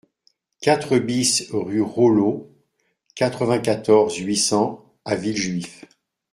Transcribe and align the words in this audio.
quatre 0.61 0.97
BIS 0.97 1.49
rue 1.51 1.83
Reulos, 1.83 2.49
quatre-vingt-quatorze, 3.13 4.15
huit 4.17 4.35
cents 4.37 4.83
à 5.05 5.15
Villejuif 5.15 5.85